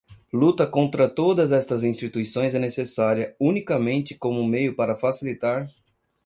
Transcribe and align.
luta 0.33 0.65
contra 0.65 1.07
todas 1.07 1.51
estas 1.51 1.83
instituições 1.83 2.55
é 2.55 2.57
necessária 2.59 3.35
unicamente 3.39 4.15
como 4.15 4.43
meio 4.43 4.75
para 4.75 4.95
facilitar 4.95 5.69